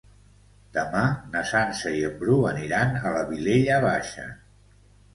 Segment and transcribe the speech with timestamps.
[0.77, 1.03] Demà
[1.35, 4.31] na Sança i en Bru aniran a la Vilella Baixa.